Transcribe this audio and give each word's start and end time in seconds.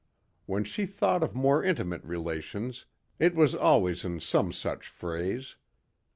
When 0.47 0.63
she 0.63 0.87
thought 0.87 1.21
of 1.21 1.35
more 1.35 1.63
intimate 1.63 2.03
relations 2.03 2.85
it 3.19 3.35
was 3.35 3.53
always 3.53 4.03
in 4.03 4.19
some 4.19 4.51
such 4.51 4.87
phrase. 4.87 5.57